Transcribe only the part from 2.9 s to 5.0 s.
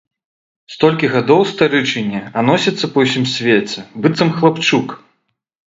па ўсім свеце, быццам хлапчук!